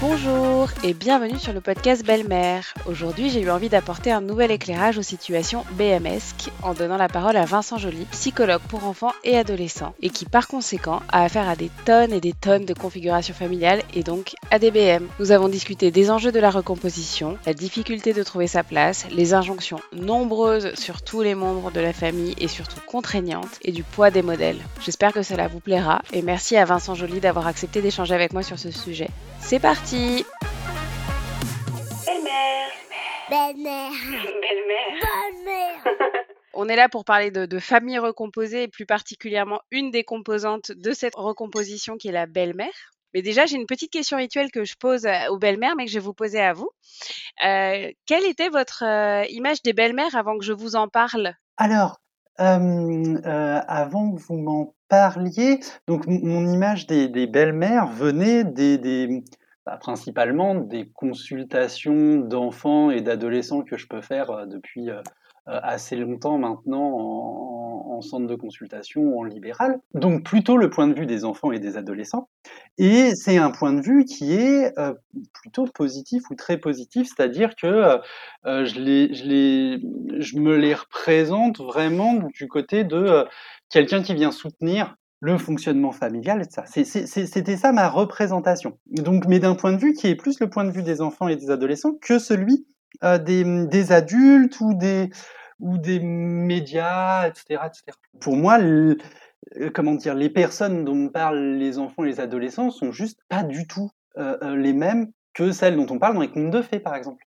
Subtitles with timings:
[0.00, 2.72] Bonjour et bienvenue sur le podcast Belle-Mère.
[2.86, 7.36] Aujourd'hui, j'ai eu envie d'apporter un nouvel éclairage aux situations BMSques en donnant la parole
[7.36, 11.54] à Vincent Joly, psychologue pour enfants et adolescents, et qui par conséquent a affaire à
[11.54, 15.06] des tonnes et des tonnes de configurations familiales et donc à des BM.
[15.18, 19.34] Nous avons discuté des enjeux de la recomposition, la difficulté de trouver sa place, les
[19.34, 24.10] injonctions nombreuses sur tous les membres de la famille et surtout contraignantes, et du poids
[24.10, 24.60] des modèles.
[24.80, 28.42] J'espère que cela vous plaira et merci à Vincent Joly d'avoir accepté d'échanger avec moi
[28.42, 29.10] sur ce sujet.
[29.42, 30.24] C'est parti Belle-mère
[33.28, 33.90] Belle-mère.
[33.90, 33.90] Belle-mère
[35.00, 35.84] Belle-mère.
[36.54, 40.70] On est là pour parler de, de famille recomposée et plus particulièrement une des composantes
[40.72, 42.68] de cette recomposition qui est la belle-mère.
[43.14, 45.90] Mais déjà, j'ai une petite question rituelle que je pose euh, aux belles-mères, mais que
[45.90, 46.70] je vais vous poser à vous.
[47.44, 51.34] Euh, quelle était votre euh, image des belles-mères avant que je vous en parle?
[51.56, 52.00] Alors,
[52.38, 58.78] euh, euh, avant que vous m'en parliez, donc mon image des, des belles-mères venait des,
[58.78, 59.24] des-
[59.70, 65.00] bah, principalement des consultations d'enfants et d'adolescents que je peux faire euh, depuis euh,
[65.46, 69.78] euh, assez longtemps maintenant en, en centre de consultation en libéral.
[69.94, 72.28] Donc plutôt le point de vue des enfants et des adolescents.
[72.78, 74.74] Et c'est un point de vue qui est
[75.32, 78.00] plutôt positif ou très positif, c'est-à-dire que
[78.44, 83.24] je, me les représente vraiment du côté de
[83.68, 88.78] quelqu'un qui vient soutenir le fonctionnement familial C'était ça ma représentation.
[88.86, 91.28] Donc, mais d'un point de vue qui est plus le point de vue des enfants
[91.28, 92.66] et des adolescents que celui
[93.04, 95.10] euh, des, adultes ou des,
[95.60, 97.96] ou des médias, etc., etc.
[98.20, 98.96] Pour moi, euh,
[99.74, 103.66] comment dire, les personnes dont parlent les enfants et les adolescents sont juste pas du
[103.66, 106.96] tout euh, les mêmes que celles dont on parle dans les contes de fées, par
[106.96, 107.24] exemple.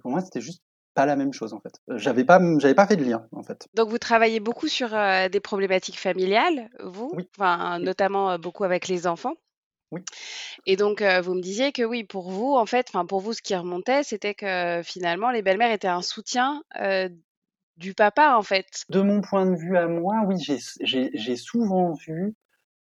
[0.00, 0.62] Pour moi, c'était juste
[0.94, 1.74] pas la même chose en fait.
[1.90, 3.66] Euh, J'avais pas, j'avais pas fait de lien en fait.
[3.74, 7.12] Donc, vous travaillez beaucoup sur euh, des problématiques familiales, vous?
[7.14, 7.28] Oui.
[7.38, 7.84] enfin, Oui.
[7.84, 9.34] notamment euh, beaucoup avec les enfants.
[9.90, 10.02] Oui.
[10.64, 13.32] Et donc, euh, vous me disiez que oui, pour vous, en fait, enfin, pour vous,
[13.34, 16.62] ce qui remontait, c'était que finalement, les belles-mères étaient un soutien
[17.76, 18.84] du papa, en fait.
[18.88, 22.34] De mon point de vue à moi, oui, j'ai- souvent vu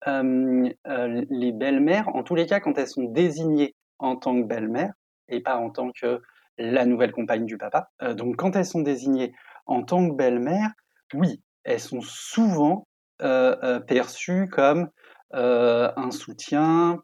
[0.05, 4.93] les belles-mères, en tous les cas quand elles sont désignées en tant que belles-mères
[5.27, 6.21] et pas en tant que
[6.61, 7.89] la nouvelle compagne du papa.
[8.01, 9.33] Euh, donc quand elles sont désignées
[9.65, 10.71] en tant que belles-mères,
[11.13, 12.87] oui, elles sont souvent
[13.21, 14.89] euh, euh, perçues comme
[15.33, 17.01] un soutien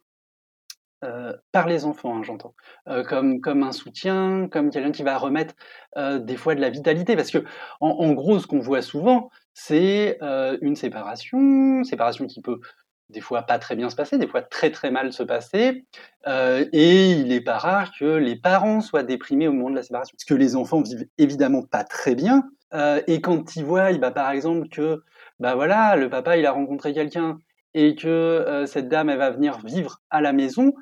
[1.53, 2.53] par les enfants, hein, j'entends,
[3.07, 5.53] comme, un soutien, comme quelqu'un qui va remettre
[5.95, 7.15] des fois de la vitalité.
[7.15, 7.45] Parce que,
[7.79, 10.17] en, gros, ce qu'on voit souvent, c'est
[10.61, 12.59] une séparation, séparation qui peut
[13.09, 15.85] des fois pas très bien se passer, des fois très très mal se passer.
[16.27, 19.83] Euh, et il est pas rare que les parents soient déprimés au moment de la
[19.83, 20.13] séparation.
[20.15, 22.43] Parce que les enfants vivent évidemment pas très bien.
[22.73, 25.01] Euh, et quand ils voient, bah, par exemple, que
[25.39, 27.37] bah voilà, le papa il a rencontré quelqu'un
[27.73, 30.73] et que euh, cette dame elle va venir vivre à la maison,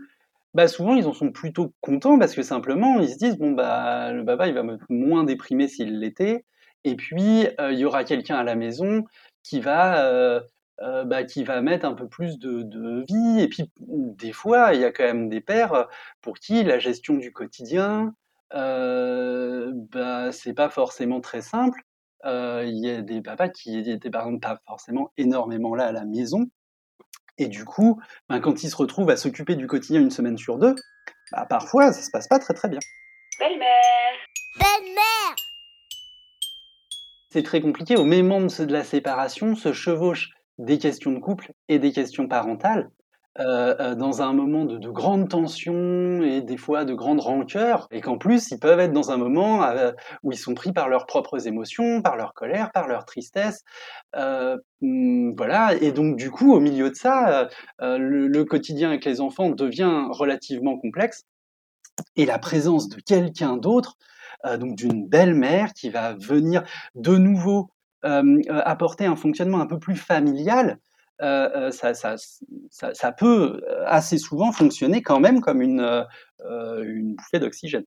[0.53, 4.14] bah souvent ils en sont plutôt contents parce que simplement ils se disent bon bah
[4.14, 6.46] le papa il va me moins déprimé s'il l'était
[6.85, 9.03] et puis il y aura quelqu'un à la maison
[9.44, 10.41] qui va
[10.81, 14.34] euh, euh, bah, qui va mettre un peu plus de, de vie et puis des
[14.34, 15.88] fois il y a quand même des pères
[16.22, 18.13] pour qui la gestion du quotidien
[18.53, 21.81] euh, bah c'est pas forcément très simple
[22.25, 25.91] Euh, il y a des papas qui étaient par exemple pas forcément énormément là à
[25.91, 26.50] la maison
[27.38, 30.58] et du coup, ben, quand ils se retrouvent à s'occuper du quotidien une semaine sur
[30.58, 30.75] deux,
[31.31, 32.80] bah, parfois ça se passe pas très très bien.
[33.40, 34.16] Belle-mère
[34.58, 35.35] Belle-mère.
[37.30, 37.97] C'est très compliqué.
[37.97, 42.28] Au même moment de la séparation se chevauchent des questions de couple et des questions
[42.28, 42.90] parentales.
[43.38, 47.90] euh, euh, dans un moment de, de grande tension et des fois de grande rancœur,
[47.92, 49.92] et qu'en plus ils peuvent être dans un moment euh,
[50.24, 53.66] où ils sont pris par leurs propres émotions, par leur colère, par leur tristesse,
[54.16, 55.74] hum, voilà.
[55.82, 57.50] Et donc du coup, au milieu de ça,
[57.82, 61.26] le, quotidien avec les enfants devient relativement complexe,
[62.16, 63.98] et la présence de quelqu'un d'autre,
[64.60, 66.64] donc d'une belle-mère qui va venir
[66.96, 67.70] de nouveau
[68.50, 70.80] apporter un fonctionnement un peu plus familial,
[71.22, 72.16] euh, euh, ça, ça,
[72.70, 76.03] ça, ça peut euh, assez souvent fonctionner quand même comme une, euh,
[76.41, 77.85] euh, une bouffée d'oxygène.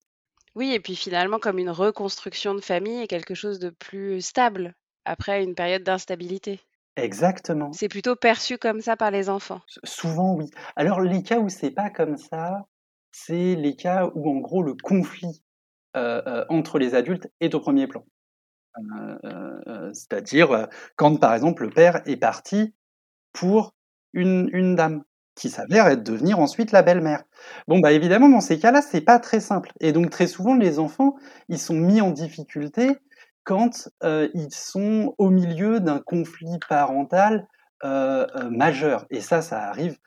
[0.55, 4.75] Oui, et puis finalement, comme une reconstruction de famille et quelque chose de plus stable
[5.05, 6.61] après une période d'instabilité.
[6.97, 7.73] Exactement.
[7.73, 9.61] C'est plutôt perçu comme ça par les enfants.
[9.85, 10.47] Souvent, oui.
[10.75, 12.67] Alors, les cas où c'est pas comme ça,
[13.13, 15.43] c'est les cas où, en gros, le conflit
[15.97, 18.05] euh, euh, entre les adultes est au premier plan.
[18.77, 22.75] Euh, euh, euh, C'est-à-dire quand, par exemple, le père est parti
[23.33, 23.75] pour
[24.13, 25.03] une, dame
[25.35, 27.23] qui s'avère être devenir ensuite la belle-mère.
[27.69, 29.73] Bon, bah évidemment, dans ces cas-là, c'est pas très simple.
[29.81, 31.17] Et donc, très souvent, les enfants,
[31.49, 32.97] ils sont mis en difficulté
[33.45, 37.47] quand ils sont au milieu d'un conflit parental
[38.51, 39.07] majeur.
[39.11, 39.99] Et ça, ça arrive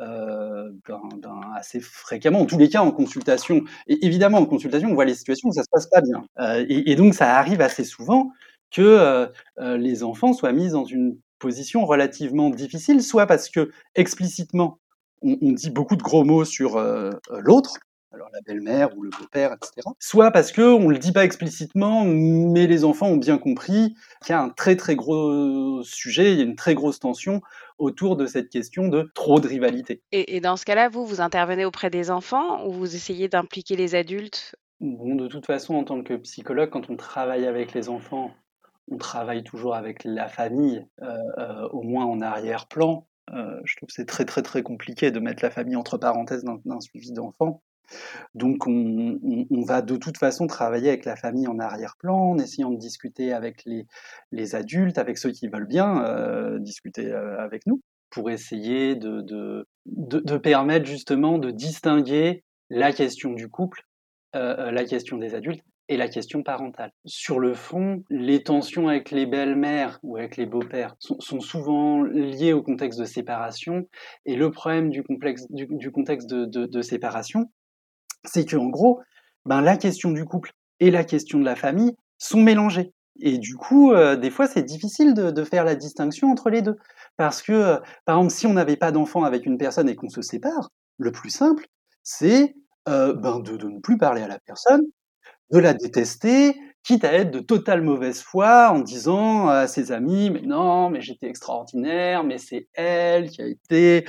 [0.00, 3.62] euh, ben, ben, assez fréquemment, en tous les cas en consultation.
[3.86, 6.24] Et évidemment, en consultation, on voit les situations où ça se passe pas bien.
[6.38, 8.30] Euh, et, donc, ça arrive assez souvent
[8.70, 9.26] que euh,
[9.58, 14.78] euh, les enfants soient mis dans une position relativement difficile, soit parce que explicitement,
[15.22, 17.78] on, dit beaucoup de gros mots sur euh, l'autre,
[18.12, 19.88] alors la belle-mère ou le beau-père, etc.
[19.98, 24.30] Soit parce que on le dit pas explicitement, mais les enfants ont bien compris qu'il
[24.30, 27.42] y a un très très gros sujet, il y a une très grosse tension
[27.78, 30.02] autour de cette question de trop de rivalité.
[30.12, 33.76] Et, et dans ce cas-là, vous, vous intervenez auprès des enfants ou vous essayez d'impliquer
[33.76, 34.56] les adultes?
[34.80, 38.32] Bon, de toute façon, en tant que psychologue, quand on travaille avec les enfants,
[38.90, 43.06] on travaille toujours avec la famille, euh, euh, au moins en arrière-plan.
[43.34, 46.44] Euh, je trouve que c'est très très très compliqué de mettre la famille entre parenthèses
[46.44, 47.62] d'un suivi d'enfant.
[48.34, 49.18] Donc on,
[49.66, 53.64] va de toute façon travailler avec la famille en arrière-plan, en essayant de discuter avec
[54.32, 57.80] les, adultes, avec ceux qui veulent bien euh, discuter euh, avec nous,
[58.10, 59.66] pour essayer de,
[60.42, 63.82] permettre justement de distinguer la question du couple,
[64.36, 66.92] euh, la question des adultes et la question parentale.
[67.06, 72.52] Sur le fond, les tensions avec les belles-mères ou avec les beaux-pères sont, souvent liées
[72.52, 73.88] au contexte de séparation,
[74.26, 75.50] et le problème du, contexte
[76.30, 77.50] de séparation,
[78.24, 79.00] c'est que en gros,
[79.44, 82.92] ben, la question du couple et la question de la famille sont mélangées.
[83.20, 86.76] Et du coup, euh, des fois, c'est difficile de, faire la distinction entre les deux.
[87.16, 90.08] Parce que, euh, par exemple, si on n'avait pas d'enfant avec une personne et qu'on
[90.08, 91.66] se sépare, le plus simple,
[92.02, 92.54] c'est
[92.88, 94.82] euh, ben, de ne plus parler à la personne,
[95.50, 96.56] de la détester,
[96.88, 101.02] quitte à être de totale mauvaise foi en disant à ses amis, mais non, mais
[101.02, 104.06] j'étais extraordinaire, mais c'est elle qui a été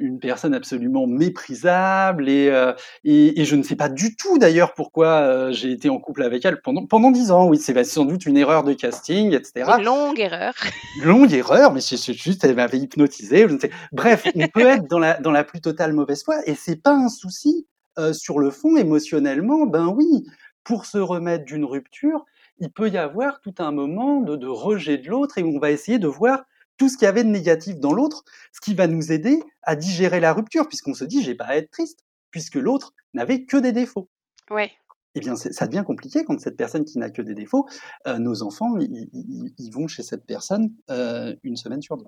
[0.00, 2.72] une personne absolument méprisable et, euh,
[3.04, 6.24] et, et, je ne sais pas du tout d'ailleurs pourquoi euh, j'ai été en couple
[6.24, 7.46] avec elle pendant pendant dix ans.
[7.46, 9.70] Oui, c'est sans doute une erreur de casting, etc.
[9.78, 10.52] Une longue erreur.
[11.04, 13.46] longue erreur, mais c'est juste elle m'avait hypnotisé.
[13.48, 13.70] Je ne sais.
[13.92, 16.92] Bref, on peut être dans la dans la plus totale mauvaise foi et c'est pas
[16.92, 17.68] un souci
[17.98, 19.64] euh, sur le fond émotionnellement.
[19.64, 20.26] Ben oui,
[20.66, 22.26] pour se remettre d'une rupture,
[22.58, 25.60] il peut y avoir tout un moment de, de rejet de l'autre et où on
[25.60, 26.44] va essayer de voir
[26.76, 29.76] tout ce qu'il y avait de négatif dans l'autre, ce qui va nous aider à
[29.76, 32.00] digérer la rupture, puisqu'on se dit, j'ai pas à être triste,
[32.32, 34.10] puisque l'autre n'avait que des défauts.
[34.50, 34.72] Ouais.
[35.14, 37.66] Eh bien, ça devient compliqué quand cette personne qui n'a que des défauts,
[38.06, 42.06] euh, nos enfants, ils, vont chez cette personne euh, une semaine sur deux.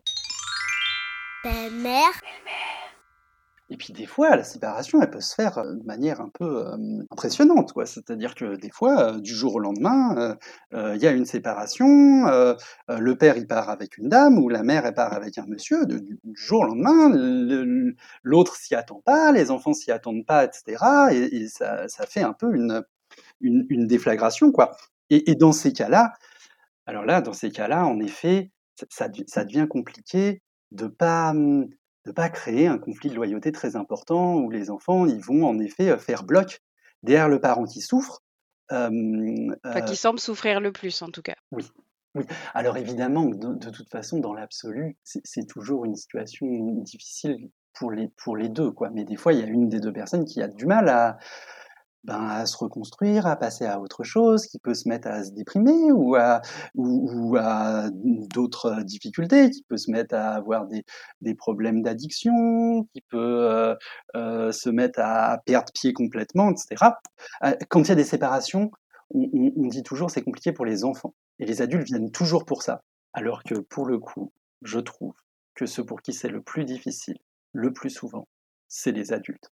[1.45, 2.21] Belle-mère.
[3.71, 7.03] Et puis des fois, la séparation, elle peut se faire de manière un peu euh,
[7.11, 7.85] impressionnante, quoi.
[7.85, 10.37] C'est-à-dire que des fois, euh, du jour au lendemain,
[10.73, 11.87] il euh, y a une séparation,
[12.89, 15.85] le père il part avec une dame ou la mère elle part avec un monsieur.
[15.85, 17.11] Du, jour au lendemain,
[18.23, 20.85] l'autre s'y attend pas, les enfants s'y attendent pas, etc.
[21.13, 22.83] Et, ça, ça, fait un peu une,
[23.41, 24.77] une, déflagration, quoi.
[25.11, 26.15] Et, dans ces cas-là,
[26.87, 28.51] alors là, dans ces cas-là, en effet,
[28.89, 30.43] ça, ça devient compliqué
[30.73, 31.35] de pas
[32.09, 35.59] de pas créer un conflit de loyauté très important où les enfants ils vont en
[35.59, 36.61] effet faire bloc
[37.03, 38.23] derrière le parent qui souffre.
[38.73, 41.37] Euh, enfin, qui semble souffrir le plus en tout cas.
[41.53, 41.71] Oui.
[42.15, 42.25] Oui.
[42.55, 46.47] Alors évidemment, de, de toute façon, dans l'absolu, c'est toujours une situation
[46.83, 48.91] difficile pour les, pour les deux, quoi.
[48.91, 51.19] Mais des fois, il y a une des deux personnes qui a du mal à,
[52.09, 55.31] ben, à se reconstruire, à passer à autre chose, qui peut se mettre à se
[55.31, 56.41] déprimer ou à,
[56.75, 60.87] ou, ou à d'autres difficultés, qui peut se mettre à avoir des,
[61.21, 63.75] des problèmes d'addiction, qui peut euh,
[64.17, 66.93] euh, se mettre à perdre pied complètement, etc.
[67.45, 68.71] Euh, quand il y a des séparations,
[69.11, 71.15] on, on, on dit toujours c'est compliqué pour les enfants.
[71.39, 72.83] Et les adultes viennent toujours pour ça.
[73.13, 75.15] Alors que pour le coup, je trouve
[75.55, 77.19] que ceux pour qui c'est le plus difficile,
[77.53, 78.27] le plus souvent,
[78.67, 79.53] c'est les adultes.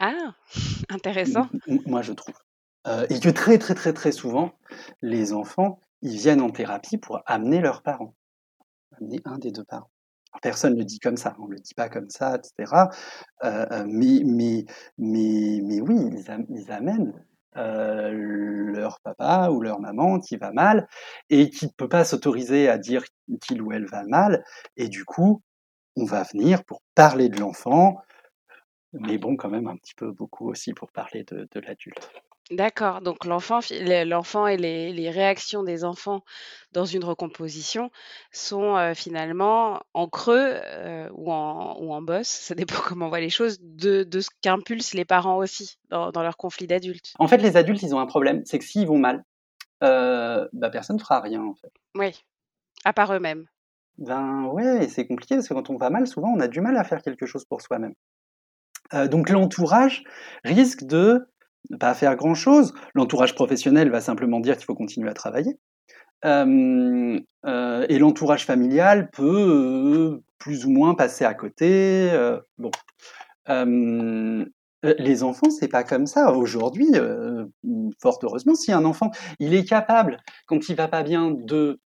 [0.00, 0.34] Ah,
[0.88, 1.48] intéressant.
[1.86, 2.34] Moi, je trouve.
[2.86, 4.52] Euh, et que très, très, très, très souvent,
[5.02, 8.14] les enfants, ils viennent en thérapie pour amener leurs parents.
[9.00, 9.90] Amener un des deux parents.
[10.42, 12.72] Personne ne le dit comme ça, on ne le dit pas comme ça, etc.
[13.44, 14.66] Euh, mais, mais,
[14.98, 17.12] mais, mais oui, ils, am ils amènent
[17.56, 20.86] euh, leur papa ou leur maman qui va mal
[21.30, 23.04] et qui ne peut pas s'autoriser à dire
[23.42, 24.44] qu'il ou elle va mal.
[24.76, 25.42] Et du coup,
[25.96, 27.96] on va venir pour parler de l'enfant,
[28.92, 32.10] mais bon, quand même un petit peu beaucoup aussi pour parler de, de l'adulte.
[32.50, 33.60] D'accord, donc l'enfant,
[34.06, 36.24] l'enfant et les, les, réactions des enfants
[36.72, 37.90] dans une recomposition
[38.32, 43.08] sont euh, finalement en creux euh, ou, en, ou en bosse, ça dépend comment on
[43.10, 47.12] voit les choses, de, de ce qu'impulsent les parents aussi dans, dans leur conflit d'adultes.
[47.18, 49.24] En fait, les adultes, ils ont un problème, c'est que s'ils vont mal,
[49.84, 51.72] euh, bah, personne ne fera rien en fait.
[51.96, 52.24] Oui,
[52.84, 53.46] à part eux-mêmes.
[53.98, 56.78] Ben ouais, c'est compliqué parce que quand on va mal, souvent on a du mal
[56.78, 57.94] à faire quelque chose pour soi-même.
[58.94, 60.04] Euh, donc l'entourage
[60.44, 61.26] risque de
[61.70, 62.74] ne pas faire grand-chose.
[62.94, 65.58] L'entourage professionnel va simplement dire qu'il faut continuer à travailler.
[66.24, 72.10] Euh, et l'entourage familial peut euh, plus ou moins passer à côté.
[72.58, 72.70] bon.
[74.84, 76.32] Les enfants, c'est pas comme ça.
[76.32, 76.86] Aujourd'hui,
[78.00, 81.80] fort heureusement, si un enfant, il est capable, quand il va pas bien, de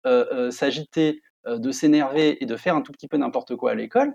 [0.50, 4.14] s'agiter, de s'énerver et de faire un tout petit peu n'importe quoi à l'école,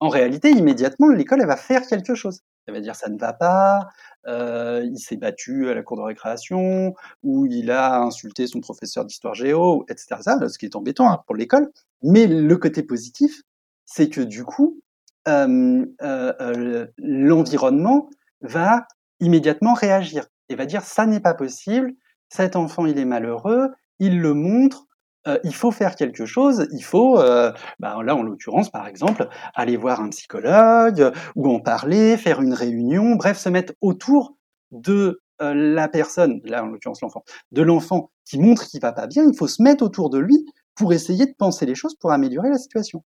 [0.00, 2.40] en réalité, immédiatement, l'école, elle va faire quelque chose.
[2.66, 3.88] Elle va dire ça ne va pas,
[4.26, 9.04] euh, il s'est battu à la cour de récréation, ou il a insulté son professeur
[9.04, 10.16] d'histoire géo, etc.
[10.48, 11.70] Ce qui est embêtant hein, pour l'école.
[12.02, 13.42] Mais le côté positif,
[13.84, 14.80] c'est que du coup,
[15.28, 18.08] euh, euh, l'environnement
[18.40, 18.86] va
[19.20, 21.94] immédiatement réagir et va dire ça n'est pas possible,
[22.28, 24.86] cet enfant il est malheureux, il le montre,
[25.26, 29.28] euh, il faut faire quelque chose, il faut, euh, bah là en l'occurrence par exemple,
[29.54, 34.36] aller voir un psychologue ou en parler, faire une réunion, bref, se mettre autour
[34.70, 39.06] de euh, la personne, là en l'occurrence l'enfant, de l'enfant qui montre qu'il va pas
[39.06, 42.12] bien, il faut se mettre autour de lui pour essayer de penser les choses pour
[42.12, 43.02] améliorer la situation.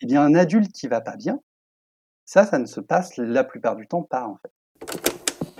[0.00, 1.40] Eh bien un adulte qui va pas bien,
[2.24, 4.52] ça, ça ne se passe la plupart du temps pas en fait.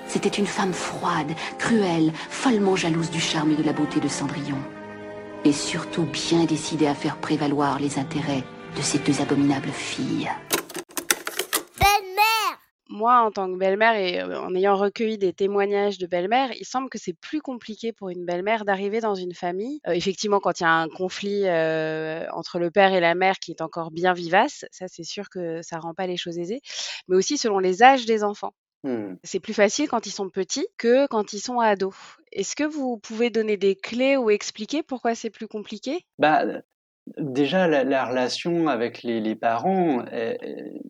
[0.06, 4.58] C'était une femme froide, cruelle, follement jalouse du charme et de la beauté de Cendrillon.
[5.44, 8.44] Et surtout bien décidée à faire prévaloir les intérêts
[8.76, 10.30] de ces deux abominables filles.
[11.80, 16.52] Belle-mère Moi, en tant que belle-mère et euh, en ayant recueilli des témoignages de belle-mère,
[16.61, 19.80] il semble que c'est plus compliqué pour une belle-mère d'arriver dans une famille.
[19.88, 23.40] Euh, effectivement, quand il y a un conflit euh, entre le père et la mère
[23.40, 26.61] qui est encore bien vivace, ça c'est sûr que ça rend pas les choses aisées.
[27.08, 28.52] Mais aussi selon les âges des enfants.
[28.84, 29.14] Hmm.
[29.22, 31.94] C'est plus facile quand ils sont petits que quand ils sont ados.
[32.32, 36.04] Est-ce que vous pouvez donner des clés ou expliquer pourquoi c'est plus compliqué?
[36.18, 36.44] Bah,
[37.18, 40.80] déjà, la, la relation avec les, les parents, elle,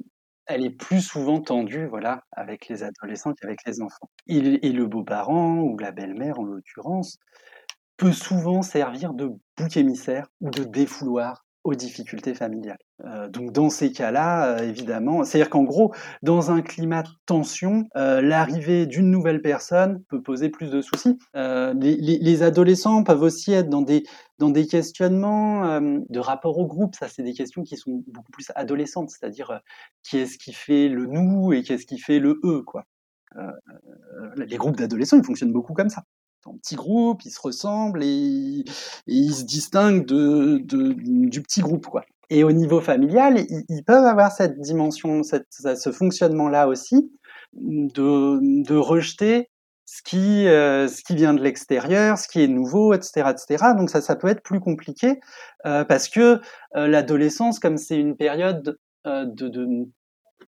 [0.46, 4.10] elle est plus souvent tendue, voilà, avec les adolescents qu'avec les enfants.
[4.26, 7.18] Et, et le beau-parent ou la belle-mère, en l'occurrence,
[7.96, 12.78] peut souvent servir de bouc émissaire ou de défouloir aux difficultés familiales.
[13.04, 17.88] Euh, donc dans ces cas-là, euh, évidemment, c'est-à-dire qu'en gros, dans un climat de tension,
[17.96, 21.18] euh, l'arrivée d'une nouvelle personne peut poser plus de soucis.
[21.34, 24.04] Les, les, les, adolescents peuvent aussi être dans des
[24.38, 26.96] dans des questionnements de rapport au groupe.
[26.96, 29.60] Ça, c'est des questions qui sont beaucoup plus adolescentes, c'est-à-dire
[30.02, 32.84] qui est-ce qui fait le nous et qui est-ce qui fait le eux, quoi.
[34.36, 36.02] les groupes d'adolescents, ils fonctionnent beaucoup comme ça
[36.46, 38.64] en petits groupes, ils se ressemblent et,
[39.06, 42.04] ils se distinguent de, du petit groupe, quoi.
[42.30, 47.12] Et au niveau familial, ils, peuvent avoir cette dimension, cette, ce fonctionnement-là aussi,
[47.52, 49.50] de, de rejeter
[49.84, 53.72] ce qui, euh, ce qui vient de l'extérieur, ce qui est nouveau, etc., etc.
[53.76, 55.20] Donc ça, ça peut être plus compliqué
[55.66, 56.40] euh, parce que
[56.76, 59.48] euh, l'adolescence, comme c'est une période de,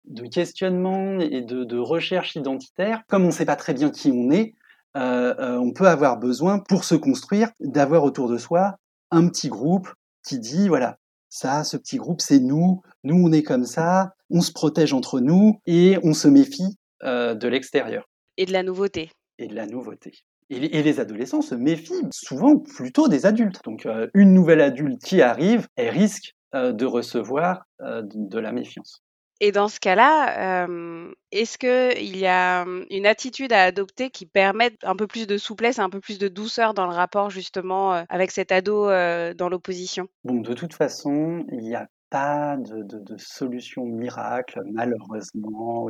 [0.06, 4.30] de, questionnement et de, recherche identitaire, comme on ne sait pas très bien qui on
[4.30, 4.54] est,
[4.94, 8.76] on peut avoir besoin, pour se construire, d'avoir autour de soi
[9.10, 9.88] un petit groupe
[10.26, 10.98] qui dit, voilà,
[11.28, 15.20] ça, ce petit groupe, c'est nous, nous, on est comme ça, on se protège entre
[15.20, 18.08] nous et on se méfie euh, de l'extérieur.
[18.36, 19.10] Et de la nouveauté.
[19.38, 20.12] Et de la nouveauté.
[20.50, 23.60] Et les, adolescents se méfient souvent plutôt des adultes.
[23.64, 29.02] Donc, euh, une nouvelle adulte qui arrive, elle risque euh, de recevoir de la méfiance.
[29.40, 34.76] Et dans ce cas-là, euh, est-ce qu'il y a une attitude à adopter qui permette
[34.84, 38.02] un peu plus de souplesse, un peu plus de douceur dans le rapport justement euh,
[38.08, 40.08] avec cet ado euh, dans l'opposition?
[40.22, 45.88] Bon, de toute façon, il n'y a pas de, solution miracle, malheureusement.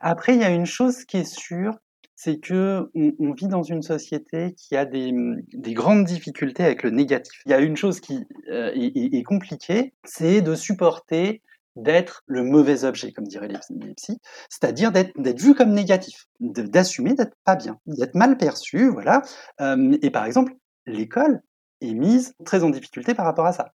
[0.00, 1.72] Après, il y a une chose qui est sûre,
[2.14, 5.12] c'est que on, vit dans une société qui a des,
[5.52, 7.42] des, grandes difficultés avec le négatif.
[7.46, 11.42] Il y a une chose qui est compliquée, c'est de supporter
[11.76, 13.94] d'être le mauvais objet, comme diraient les, les
[14.48, 19.22] c'est-à-dire d'être, vu comme négatif, d'assumer d'être pas bien, d'être mal perçu, voilà.
[19.60, 20.54] Euh, et par exemple,
[20.86, 21.42] l'école
[21.82, 23.72] est mise très en difficulté par rapport à ça.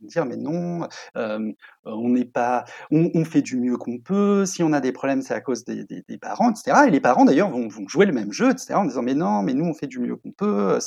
[0.00, 0.88] Dire mais non,
[1.18, 1.52] euh,
[1.84, 4.46] on n'est pas, on, on, fait du mieux qu'on peut.
[4.46, 6.84] Si on a des problèmes, c'est à cause des, des, des, parents, etc.
[6.86, 8.72] Et les parents d'ailleurs vont, vont, jouer le même jeu, etc.
[8.74, 10.78] En disant mais non, mais nous on fait du mieux qu'on peut.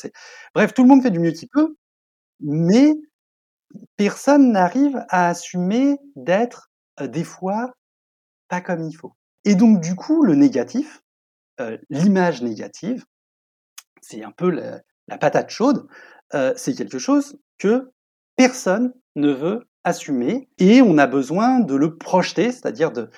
[0.56, 1.76] Bref, tout le monde fait du mieux qu'il peut,
[2.40, 2.96] mais
[3.98, 6.72] personne n'arrive à assumer d'être
[7.02, 7.74] euh, des fois
[8.48, 9.14] pas comme il faut.
[9.46, 11.04] Et donc du coup, le négatif,
[11.60, 13.06] euh, l'image négative,
[14.02, 14.82] c'est un peu la,
[15.18, 15.88] patate chaude,
[16.34, 17.92] euh, c'est quelque chose que
[18.36, 23.10] personne ne veut assumer et on a besoin de le projeter, c'est-à-dire de,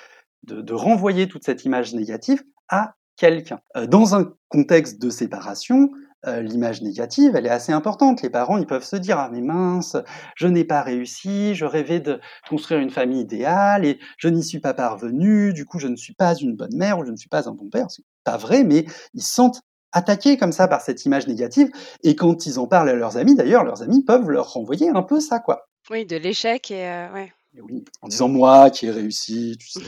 [0.44, 3.60] de, renvoyer toute cette image négative à quelqu'un.
[3.88, 5.92] Dans un contexte de séparation,
[6.28, 8.22] euh, l'image négative, elle est assez importante.
[8.22, 9.98] Les parents, ils peuvent se dire ah mais mince,
[10.36, 14.60] je n'ai pas réussi, je rêvais de construire une famille idéale et je n'y suis
[14.60, 15.54] pas parvenu.
[15.54, 17.54] Du coup, je ne suis pas une bonne mère ou je ne suis pas un
[17.54, 17.90] bon père.
[17.90, 19.62] C'est pas vrai, mais ils se sentent
[19.92, 21.70] attaqués comme ça par cette image négative.
[22.04, 25.04] Et quand ils en parlent à leurs amis, d'ailleurs, leurs amis peuvent leur renvoyer un
[25.04, 25.68] peu ça, quoi.
[25.90, 27.34] Oui, de l'échec et euh, ouais.
[27.60, 29.82] Oui, en disant moi qui ai réussi, tu sais.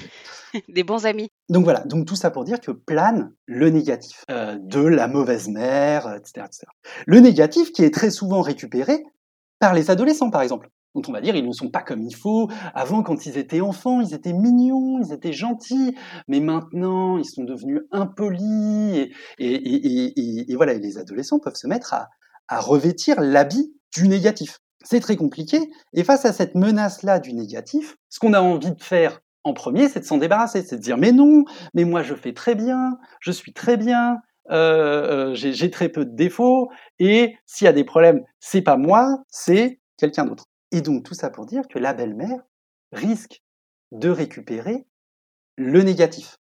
[0.68, 1.30] Des bons amis.
[1.50, 5.48] Donc voilà, donc tout ça pour dire que plane le négatif euh, de la mauvaise
[5.48, 6.66] mère, euh, etc., etc.
[7.08, 9.06] Le négatif qui est très souvent récupéré
[9.60, 12.14] par les adolescents, par exemple, dont on va dire ils ne sont pas comme il
[12.16, 12.50] faut.
[12.76, 15.96] Avant, quand ils étaient enfants, ils étaient mignons, ils étaient gentils,
[16.28, 18.98] mais maintenant, ils sont devenus impolis.
[18.98, 22.10] Et, et, et, et, et voilà, et les adolescents peuvent se mettre à,
[22.50, 24.60] à revêtir l'habit du négatif.
[24.84, 25.72] C'est très compliqué.
[25.94, 29.90] Et face à cette menace-là du négatif, ce qu'on a envie de faire en premier,
[29.90, 32.98] c'est de s'en débarrasser, c'est de dire mais non, mais moi je fais très bien,
[33.20, 34.18] je suis très bien,
[34.52, 38.78] euh, euh, j'ai très peu de défauts, et s'il y a des problèmes, c'est pas
[38.78, 40.46] moi, c'est quelqu'un d'autre.
[40.72, 42.40] Et donc tout ça pour dire que la belle-mère
[42.92, 43.42] risque
[43.92, 44.86] de récupérer
[45.58, 46.38] le négatif,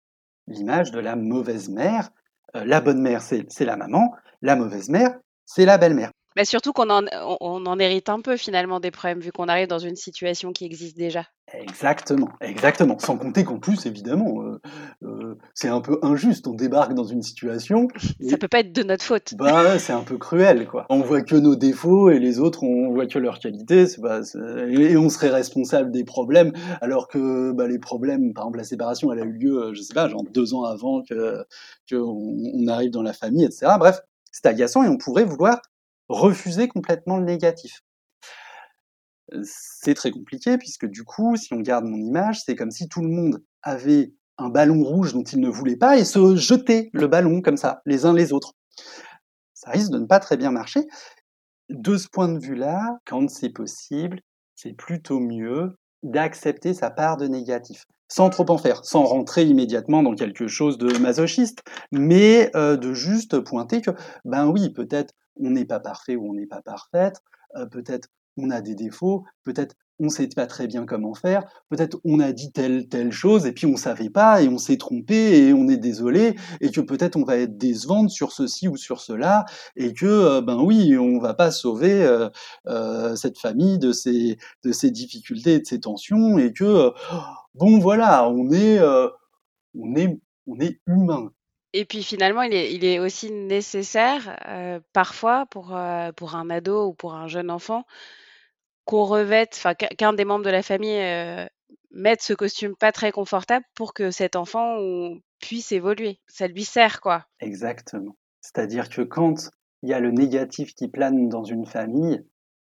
[0.46, 2.10] l'image de la mauvaise mère.
[2.56, 6.12] Euh, la bonne mère, c'est la maman, la mauvaise mère, c'est la belle-mère.
[6.36, 7.04] Mais surtout qu'on en,
[7.40, 10.64] on en hérite un peu finalement des problèmes vu qu'on arrive dans une situation qui
[10.64, 11.24] existe déjà.
[11.54, 12.98] Exactement, exactement.
[12.98, 14.60] Sans compter qu'en plus, évidemment, euh,
[15.02, 16.46] euh, c'est un peu injuste.
[16.46, 17.88] On débarque dans une situation.
[18.20, 19.34] Et, Ça peut pas être de notre faute.
[19.34, 20.86] Bah, c'est un peu cruel, quoi.
[20.88, 23.84] On voit que nos défauts et les autres, on voit que leurs qualités.
[24.00, 24.20] Pas,
[24.68, 29.12] et on serait responsable des problèmes, alors que bah, les problèmes, par exemple, la séparation,
[29.12, 31.44] elle a eu lieu, je sais pas, genre deux ans avant que
[31.90, 33.72] qu'on on arrive dans la famille, etc.
[33.78, 35.60] Bref, c'est agaçant et on pourrait vouloir
[36.08, 37.82] refuser complètement le négatif.
[39.44, 43.00] C'est très compliqué puisque du coup, si on garde mon image, c'est comme si tout
[43.00, 47.06] le monde avait un ballon rouge dont il ne voulait pas et se jetait le
[47.06, 48.54] ballon comme ça, les uns les autres.
[49.54, 50.80] Ça risque de ne pas très bien marcher.
[51.68, 54.20] De ce point de vue-là, quand c'est possible,
[54.54, 60.02] c'est plutôt mieux d'accepter sa part de négatif, sans trop en faire, sans rentrer immédiatement
[60.02, 63.92] dans quelque chose de masochiste, mais euh, de juste pointer que,
[64.24, 67.22] ben oui, peut-être on n'est pas parfait ou on n'est pas parfaite,
[67.56, 71.44] euh, peut-être on a des défauts, peut-être on ne sait pas très bien comment faire,
[71.68, 74.76] peut-être on a dit telle telle chose et puis on savait pas et on s'est
[74.76, 78.76] trompé et on est désolé et que peut-être on va être décevante sur ceci ou
[78.76, 79.44] sur cela
[79.76, 82.28] et que euh, ben oui on va pas sauver euh,
[82.66, 86.90] euh, cette famille de ses de ses difficultés et de ses tensions et que
[87.54, 88.80] bon voilà on est
[89.74, 91.30] on est on est humain
[91.72, 92.54] et puis finalement, il
[92.84, 97.84] est, aussi nécessaire euh, parfois pour, euh, pour un ado ou pour un jeune enfant
[98.84, 101.46] qu'on revête, enfin qu'un des membres de la famille euh,
[101.92, 104.76] mette ce costume pas très confortable pour que cet enfant
[105.40, 106.18] puisse évoluer.
[106.26, 107.24] Ça lui sert, quoi.
[107.40, 108.16] Exactement.
[108.40, 109.50] C'est-à-dire que quand
[109.82, 112.22] il y a le négatif qui plane dans une famille,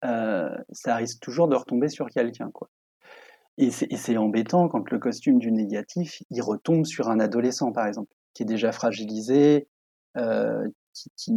[0.03, 2.69] ça risque toujours de retomber sur quelqu'un, quoi.
[3.57, 8.11] Et c'est embêtant quand le costume du négatif, il retombe sur un adolescent, par exemple
[8.33, 9.67] qui est déjà fragilisé,
[10.17, 10.67] euh,
[11.15, 11.31] qui,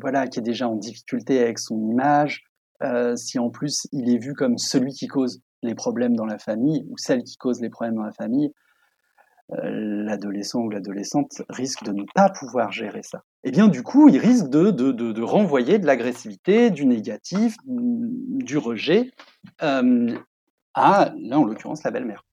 [0.00, 2.44] voilà, qui est déjà en difficulté avec son image,
[2.82, 6.38] euh, si en plus il est vu comme celui qui cause les problèmes dans la
[6.38, 8.52] famille ou celle qui cause les problèmes dans la famille,
[9.52, 13.18] euh, l'adolescent ou l'adolescente risque de ne pas pouvoir gérer ça.
[13.44, 18.56] Et eh bien du coup, il risque de, de, renvoyer de l'agressivité, du négatif, du
[18.56, 19.10] rejet
[19.58, 19.82] à,
[21.18, 22.24] là en l'occurrence, la belle-mère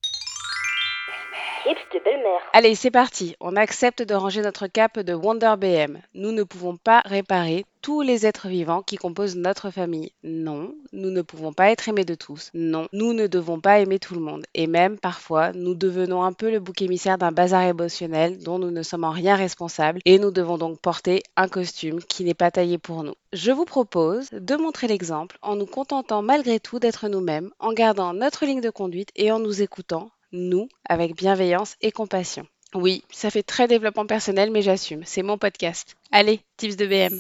[2.53, 3.35] Allez, c'est parti.
[3.39, 5.99] On accepte de ranger notre cape de Wonder BM.
[6.13, 10.11] Nous ne pouvons pas réparer tous les êtres vivants qui composent notre famille.
[10.23, 12.49] Non, nous ne pouvons pas être aimés de tous.
[12.53, 14.45] Non, nous ne devons pas aimer tout le monde.
[14.53, 18.71] Et même, parfois, nous devenons un peu le bouc émissaire d'un bazar émotionnel dont nous
[18.71, 22.51] ne sommes en rien responsables et nous devons donc porter un costume qui n'est pas
[22.51, 23.15] taillé pour nous.
[23.33, 28.13] Je vous propose de montrer l'exemple en nous contentant malgré tout d'être nous-mêmes, en gardant
[28.13, 32.45] notre ligne de conduite et en nous écoutant nous, avec bienveillance et compassion.
[32.73, 35.03] Oui, ça fait très développement personnel, mais j'assume.
[35.05, 35.95] C'est mon podcast.
[36.11, 37.19] Allez, tips de BM.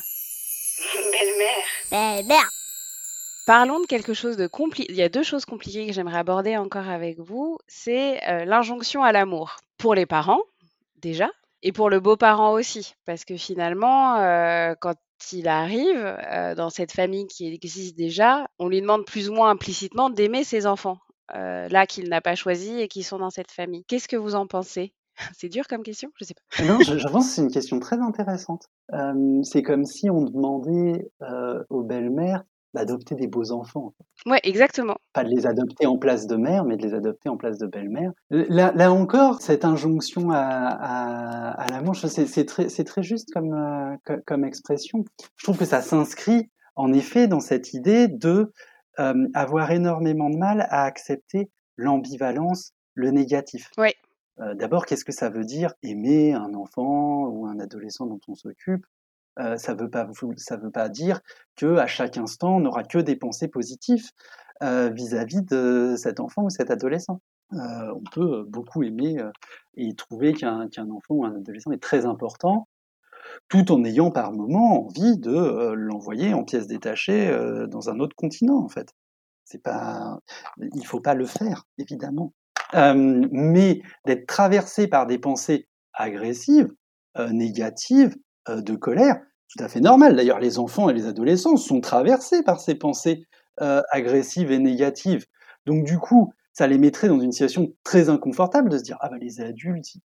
[1.11, 1.65] Belle-mère.
[1.91, 2.49] Belle-mère.
[3.45, 4.91] Parlons de quelque chose de compliqué.
[4.91, 7.57] Il y a deux choses compliquées que j'aimerais aborder encore avec vous.
[7.67, 9.57] C'est euh, l'injonction à l'amour.
[9.77, 10.41] Pour les parents,
[11.01, 11.29] déjà,
[11.63, 12.93] et pour le beau-parent aussi.
[13.05, 14.95] Parce que finalement, euh, quand
[15.33, 19.49] il arrive euh, dans cette famille qui existe déjà, on lui demande plus ou moins
[19.49, 20.99] implicitement d'aimer ses enfants.
[21.35, 23.83] Euh, là qu'il n'a pas choisi et qui sont dans cette famille.
[23.85, 24.93] Qu'est-ce que vous en pensez?
[25.37, 26.63] C'est dur comme question Je sais pas.
[26.63, 28.65] Non, je, je pense que c'est une question très intéressante.
[28.93, 33.93] Euh, c'est comme si on demandait euh, aux belles-mères d'adopter des beaux enfants.
[34.25, 34.95] Ouais, exactement.
[35.13, 37.67] Pas de les adopter en place de mère, mais de les adopter en place de
[37.67, 38.11] belle-mère.
[38.29, 44.17] Là, là, encore, cette injonction à, à, à l'amour, c'est très, très juste comme, euh,
[44.25, 45.03] comme expression.
[45.35, 48.53] Je trouve que ça s'inscrit en effet dans cette idée de
[49.01, 53.69] euh, avoir énormément de mal à accepter l'ambivalence, le négatif.
[53.77, 53.93] Oui.
[54.39, 55.73] Euh, D'abord, qu'est-ce que ça veut dire?
[55.83, 58.85] Aimer un enfant ou un adolescent dont on s'occupe?
[59.39, 61.21] Euh, Ça veut pas ça veut pas dire
[61.55, 64.09] que à chaque instant on n'aura que des pensées positives.
[64.61, 67.21] vis-à-vis de cet enfant ou cet adolescent.
[67.51, 69.17] On peut beaucoup aimer
[69.75, 72.67] et trouver qu'un qu'un enfant ou un adolescent est très important,
[73.49, 77.99] tout en ayant par moment envie de euh, l'envoyer en pièces détachées euh, dans un
[77.99, 78.93] autre continent, en fait.
[79.45, 80.19] C'est pas,
[80.75, 82.33] il faut pas le faire, évidemment.
[82.73, 86.73] Mais d'être traversé par des pensées agressives,
[87.17, 88.15] euh, négatives,
[88.47, 90.15] de colère, tout à fait normal.
[90.15, 93.25] D'ailleurs, les enfants et les adolescents sont traversés par ces pensées
[93.57, 95.25] agressives et négatives.
[95.65, 99.09] Donc, du coup, ça les mettrait dans une situation très inconfortable de se dire ah
[99.09, 99.97] bah les adultes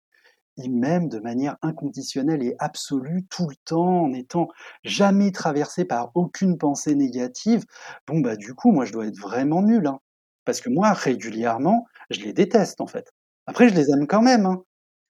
[0.56, 4.48] ils m'aiment de manière inconditionnelle et absolue tout le temps en étant
[4.84, 7.64] jamais traversés par aucune pensée négative.
[8.06, 9.98] Bon bah du coup moi je dois être vraiment nul hein.
[10.44, 13.12] parce que moi régulièrement je les déteste en fait.
[13.46, 14.62] Après je les aime quand même hein.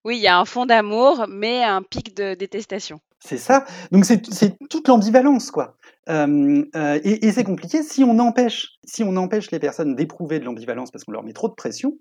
[0.05, 3.01] Oui, il y a un fond d'amour, mais un pic de détestation.
[3.21, 3.65] C'est ça.
[3.91, 5.79] Donc c'est c'est toute l'ambivalence quoi.
[6.11, 10.41] Euh, euh, et et c'est compliqué si on empêche si on empêche les personnes d'éprouver
[10.41, 11.95] de l'ambivalence parce qu'on leur met trop de pression.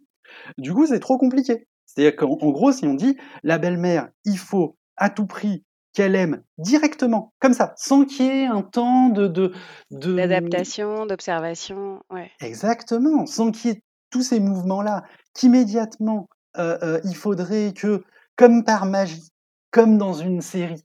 [0.57, 1.65] Du coup c'est trop compliqué.
[1.85, 6.15] C'est-à-dire qu'en en gros si on dit la belle-mère il faut à tout prix qu'elle
[6.15, 9.53] aime directement comme ça sans qu'il y ait un temps de de
[9.91, 12.31] de D'adaptation, d'observation, ouais.
[12.39, 18.03] Exactement, sans qu'il y ait tous ces mouvements-là, qu'immédiatement, heu heu, il faudrait que,
[18.35, 19.29] comme par magie,
[19.71, 20.83] comme dans une série,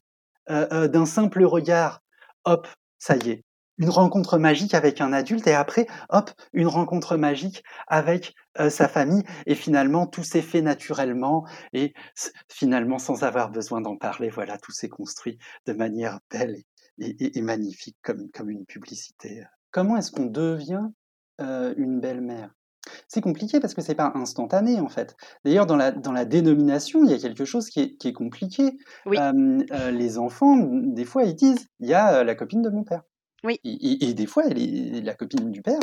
[0.50, 2.02] heu, d'un simple regard,
[2.44, 2.66] hop,
[2.98, 3.44] ça y est,
[3.78, 8.88] une rencontre magique avec un adulte et après, hop, une rencontre magique avec, heu, sa
[8.88, 11.94] famille et finalement tout s'est fait naturellement et
[12.50, 16.64] finalement sans avoir besoin d'en parler, voilà, tout s'est construit de manière belle et
[17.24, 19.44] et et magnifique comme comme une publicité.
[19.70, 20.88] Comment est-ce qu'on devient,
[21.40, 22.54] heu, une belle-mère?
[23.08, 25.16] C'est compliqué parce que c'est pas instantané, en fait.
[25.44, 28.12] D'ailleurs, dans la dans la dénomination, il y a quelque chose qui est qui est
[28.14, 28.78] compliqué.
[29.04, 29.18] Oui.
[29.18, 32.70] Hem, heu, les enfants, des fois, ils disent: «Il y a, heu, la copine de
[32.70, 33.02] mon père».
[33.44, 33.60] Oui.
[33.64, 35.80] Et et et des fois, elle est la copine du père,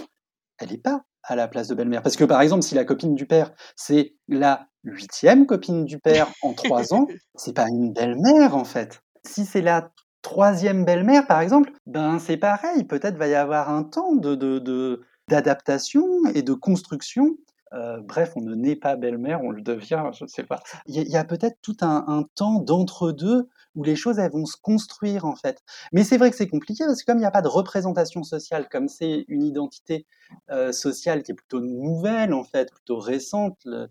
[0.59, 2.01] elle est pas à la place de belle-mère.
[2.03, 6.27] Parce que, par exemple, si la copine du père, c'est la 8e copine du père
[6.43, 9.01] en 3 ans, c'est pas une belle-mère, en fait.
[9.25, 9.91] Si c'est la
[10.21, 16.05] 3e belle-mère, par exemple, ben, c'est pareil, peut-être va y avoir un temps de d'adaptation
[16.35, 17.35] et de construction.
[17.73, 20.59] Heu, bref, on ne naît pas belle-mère, on le devient, je sais pas.
[20.87, 24.57] Il y a peut-être tout un un temps d'entre-deux où les choses, elles vont se
[24.61, 25.61] construire, en fait.
[25.93, 28.23] Mais c'est vrai que c'est compliqué parce que comme il y a pas de représentation
[28.23, 30.05] sociale, comme c'est une identité,
[30.51, 33.87] heu, sociale qui est plutôt nouvelle, en fait, plutôt récente, le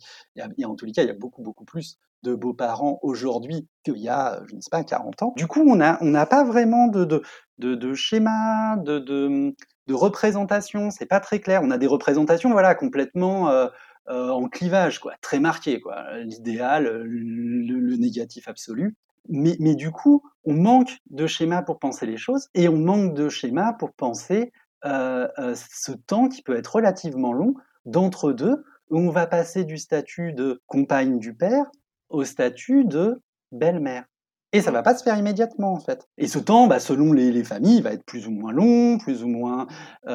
[0.64, 4.08] en tous les cas, il y a beaucoup, beaucoup plus de beaux-parents aujourd'hui qu'il y
[4.08, 5.34] a, je ne sais pas, 40 ans.
[5.36, 7.22] Du coup, on a on n'a pas vraiment de de
[7.74, 9.54] de schéma, de de,
[9.86, 11.60] de représentation, c'est pas très clair.
[11.62, 13.68] On a des représentations, voilà, complètement, heu
[14.10, 15.80] heu, en clivage, quoi, très marquées.
[16.24, 18.96] L'idéal, le négatif absolu.
[19.28, 23.28] Mais du coup, on manque de schéma pour penser les choses et on manque de
[23.28, 24.52] schéma pour penser,
[24.84, 27.54] heu heu, ce temps qui peut être relativement long
[27.86, 31.66] d'entre-deux, où on va passer du statut de compagne du père
[32.10, 34.04] au statut de belle-mère.
[34.54, 34.72] Et ça Mmh.
[34.72, 36.08] va pas se faire immédiatement, en fait.
[36.16, 38.98] Et ce temps, bah, selon les les familles, il va être plus ou moins long,
[38.98, 39.66] plus ou moins,
[40.08, 40.12] heu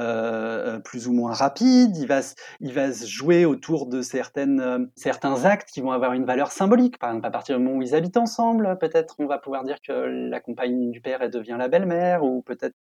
[0.77, 1.97] heu, plus ou moins rapide.
[1.97, 5.91] Il va se il va se jouer autour de certaines, heu, certains actes qui vont
[5.91, 6.97] avoir une valeur symbolique.
[6.99, 9.77] Par exemple, à partir du moment où ils habitent ensemble, peut-être on va pouvoir dire
[9.85, 12.75] que la compagne du père, elle devient la belle-mère ou peut-être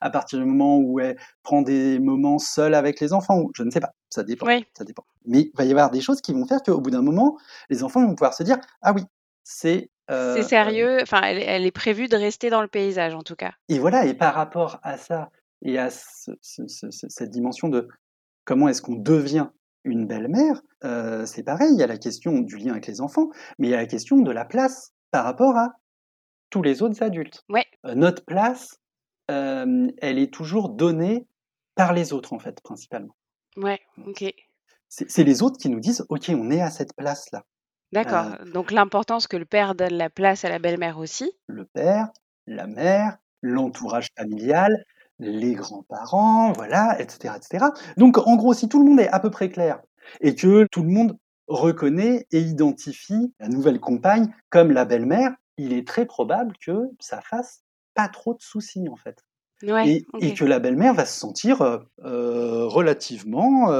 [0.00, 3.62] à partir du moment où elle prend des moments seuls avec les enfants ou je
[3.64, 4.66] ne sais pas, ça dépend, Oui.
[4.76, 5.04] ça dépend.
[5.26, 7.36] Mais il va y avoir des choses qui vont faire qu'au bout d'un moment,
[7.70, 9.02] les enfants vont pouvoir se dire: «Ah oui,
[9.44, 9.90] c'est,
[10.34, 13.14] C'est heu heu» sérieux, enfin, elle est elle est prévue de rester dans le paysage,
[13.14, 13.54] en tout cas.
[13.68, 15.30] Et voilà, et par rapport à ça
[15.62, 17.88] et à ce ce ce ce cette dimension de
[18.44, 19.48] comment est-ce qu'on devient
[19.84, 23.28] une belle-mère, heu, c'est pareil, il y a la question du lien avec les enfants,
[23.58, 25.72] mais il y a la question de la place par rapport à
[26.50, 27.44] tous les autres adultes.
[27.48, 27.66] Ouais.
[27.84, 28.78] Notre place,
[29.28, 31.26] elle est toujours donnée
[31.76, 33.14] par les autres, en fait, principalement.
[33.56, 34.34] Ouais, OK.
[34.88, 37.44] C'est c'est les autres qui nous disent: «OK, on est à cette place-là».
[37.92, 41.32] D'accord, Heu, donc l'importance que le père donne la place à la belle-mère aussi.
[41.46, 42.08] le père,
[42.46, 44.84] la mère, l'entourage familial,
[45.18, 47.72] les grands-parents, voilà, et cetera, et cetera.
[47.96, 49.80] Donc en gros, si tout le monde est à peu près clair
[50.20, 55.72] et que tout le monde reconnaît et identifie la nouvelle compagne comme la belle-mère, il
[55.72, 57.62] est très probable que ça fasse
[57.94, 59.22] pas trop de soucis, en fait.
[59.62, 63.70] Ouais, Et que la belle-mère va se sentir, heu heu, relativement,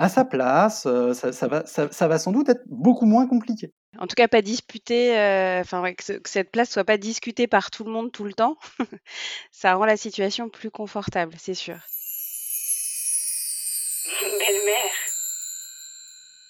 [0.00, 3.26] à sa place, heu, ça ça va ça ça va sans doute être beaucoup moins
[3.28, 3.72] compliqué.
[3.98, 6.96] En tout cas, pas disputé, heu, enfin, ouais, que ce que cette place soit pas
[6.96, 8.56] discutée par tout le monde tout le temps.
[9.52, 11.76] Ça rend la situation plus confortable, c'est sûr.
[14.38, 14.92] Belle-mère.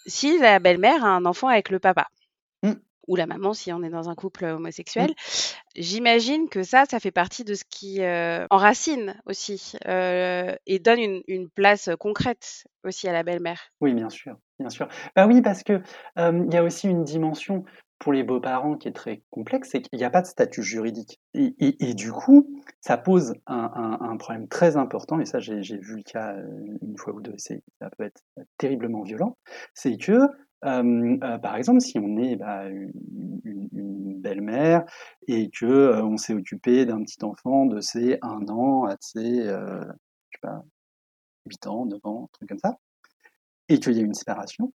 [0.06, 2.08] Si la belle-mère a un enfant avec le papa
[2.62, 2.74] Mmh.
[3.10, 5.12] Ou la maman si on est dans un couple homosexuel.
[5.76, 10.98] J'imagine que ça, ça fait partie de ce qui euh, enracine aussi euh, et donne
[11.00, 13.60] une, une place concrète aussi à la belle-mère.
[13.80, 14.88] Oui, bien sûr, bien sûr.
[15.16, 15.80] Bah oui, parce que
[16.18, 17.64] euh, il y a aussi une dimension
[17.98, 21.20] pour les beaux-parents qui est très complexe, c'est qu'il n'y a pas de statut juridique.
[21.34, 22.48] Et, et- et du coup,
[22.80, 26.48] ça pose un, un- un problème très important, et ça j'ai vu le cas euh,
[26.82, 27.54] une fois ou deux, ça
[27.98, 28.22] peut être
[28.56, 29.36] terriblement violent,
[29.74, 30.18] c'est que,
[30.64, 34.84] euh, euh, par exemple, si on est bah, une, belle-mère
[35.28, 39.44] et que euh, on s'est occupé d'un petit enfant de ses 1 an à ses,
[39.44, 39.86] je
[40.32, 40.62] sais pas,
[41.46, 42.76] 8 ans, 9 ans, un truc comme ça,
[43.68, 44.74] et qu'il y a une séparation,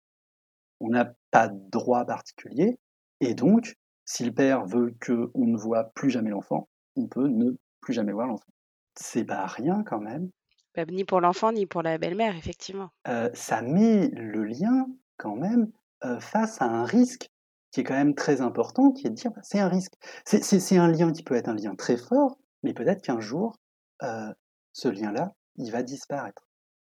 [0.79, 2.79] on n'a pas de droit particulier,
[3.21, 7.51] et donc, si le père veut qu'on ne voit plus jamais l'enfant, on peut ne
[7.81, 8.53] plus jamais voir l'enfant.
[8.95, 10.31] C'est pas rien quand même.
[10.77, 12.91] Bah, ni pour l'enfant, ni pour la belle-mère, effectivement.
[13.35, 15.71] Ça met le lien quand même
[16.05, 17.29] euh, face à un risque
[17.71, 19.95] qui est quand même très important, qui est de dire bah, c'est un risque.
[20.25, 23.57] C'est- un lien qui peut être un lien très fort, mais peut-être qu'un jour,
[24.03, 24.33] euh,
[24.73, 26.43] ce lien-là, il va disparaître.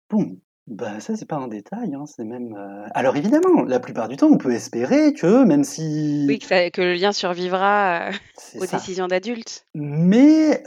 [0.09, 2.55] Bon, bah ça c'est pas un détail, hein, c'est même.
[2.55, 6.45] euh, Alors évidemment, la plupart du temps, on peut espérer que même si Oui, que,
[6.47, 8.09] ça- que le lien survivra
[8.59, 9.65] aux ça, décisions d'adultes.
[9.73, 10.63] mais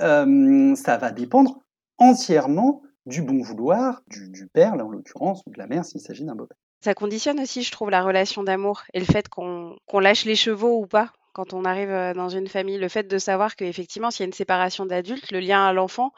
[0.76, 1.60] ça va dépendre
[1.98, 6.00] entièrement du bon vouloir du, du père, là en l'occurrence, ou de la mère s'il
[6.00, 6.58] s'agit d'un beau-père.
[6.80, 10.80] Ça conditionne aussi, je trouve, la relation d'amour et le fait qu'on lâche les chevaux
[10.80, 12.78] ou pas quand on arrive euh, dans une famille.
[12.78, 16.12] Le fait de savoir qu'effectivement, s'il y a une séparation d'adultes, le lien à l'enfant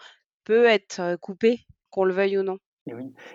[0.45, 2.59] peut être euh, coupé, qu'on le veuille ou non.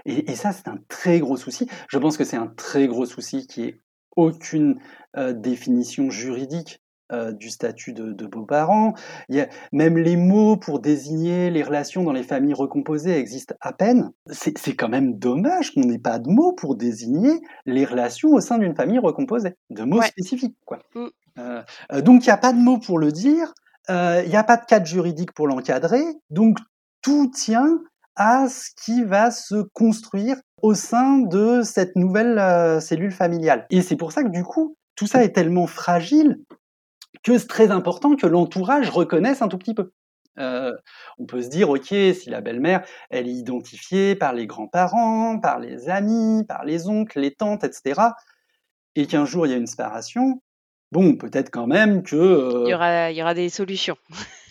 [0.05, 1.67] Et ça, c'est un très gros souci.
[1.87, 3.79] Je pense que c'est un très gros souci qui est
[4.15, 4.79] aucune
[5.17, 8.93] euh, définition juridique euh, du statut de, de beaux-parents.
[9.71, 14.11] Même les mots pour désigner les relations dans les familles recomposées existent à peine.
[14.31, 18.57] C'est quand même dommage qu'on n'ait pas de mots pour désigner les relations au sein
[18.57, 20.07] d'une famille recomposée, de mots Ouais.
[20.07, 20.57] spécifiques.
[20.65, 20.79] Quoi.
[20.95, 21.05] Mm.
[21.37, 23.53] Euh, euh, donc il n'y a pas de mots pour le dire,
[23.89, 26.57] euh, il n'y a pas de cadre juridique pour l'encadrer, donc
[27.01, 27.79] tout tient
[28.15, 33.67] à ce qui va se construire au sein de cette nouvelle cellule familiale.
[33.69, 36.39] Et c'est pour ça que du coup, tout ça est tellement fragile
[37.25, 39.91] que c'est très important que l'entourage reconnaisse un tout petit peu.
[40.37, 40.71] Euh,
[41.17, 45.59] on peut se dire, ok, si la belle-mère, elle est identifiée par les grands-parents, par
[45.59, 48.01] les amis, par les oncles, les tantes, etc.,
[48.95, 50.41] et qu'un jour il y a une séparation,
[50.91, 53.97] bon, peut-être quand même que euh, il y aura des solutions.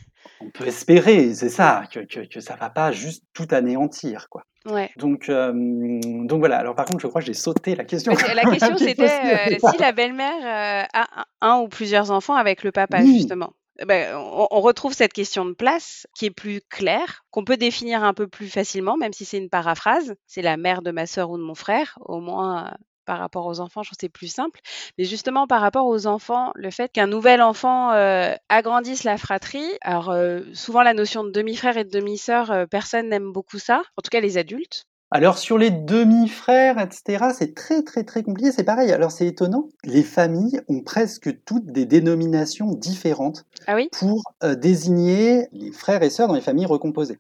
[0.45, 4.45] on peut espérer, c'est ça, que, que, que ça va pas juste tout anéantir, quoi.
[4.67, 4.91] Ouais.
[4.97, 6.57] Donc, euh, donc voilà.
[6.59, 8.13] Alors par contre, je crois que j'ai sauté la question.
[8.35, 12.73] La question, c'était euh, si la belle-mère euh, a un, ou plusieurs enfants avec le
[12.73, 13.19] papa, Oui.
[13.19, 13.53] justement.
[13.81, 18.05] Eh Ben, on, retrouve cette question de place qui est plus claire, qu'on peut définir
[18.05, 20.15] un peu plus facilement, même si c'est une paraphrase.
[20.29, 22.73] C'est la mère de ma sœur ou de mon frère, au moins
[23.05, 24.61] par rapport aux enfants, je trouve que c'est plus simple.
[24.99, 29.71] Mais justement, par rapport aux enfants, le fait qu'un nouvel enfant euh, agrandisse la fratrie,
[29.81, 33.83] alors euh, souvent la notion de demi-frère et de demi-sœur, euh, personne n'aime beaucoup ça,
[33.97, 34.87] en tout cas les adultes.
[35.11, 38.51] Alors sur les demi-frères, etc., c'est très très très compliqué.
[38.51, 38.91] C'est pareil.
[38.91, 39.69] Alors c'est étonnant.
[39.85, 43.89] Les familles ont presque toutes des dénominations différentes Ah oui?
[43.93, 44.25] pour
[44.57, 47.19] désigner les frères et sœurs dans les familles recomposées.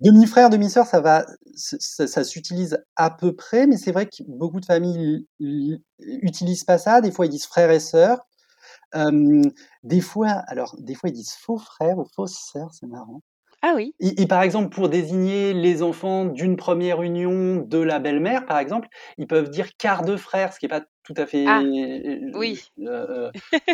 [0.00, 4.60] Demi-frère, demi-sœur, ça va, ça, ça s'utilise à peu près, mais c'est vrai que beaucoup
[4.60, 5.26] de familles
[5.98, 7.00] utilisent pas ça.
[7.00, 8.20] Des fois, ils disent frères et sœurs.
[8.96, 9.42] Euh,
[9.84, 13.22] des fois, alors, des fois, ils disent faux frères ou fausses sœurs, c'est marrant.
[13.62, 17.98] Ah oui Et, et par exemple, pour désigner les enfants d'une première union de la
[17.98, 21.26] belle-mère, par exemple, ils peuvent dire quart de frère, ce qui n'est pas tout à
[21.26, 21.44] fait.
[21.48, 22.62] Ah, euh, oui.
[22.86, 23.30] euh,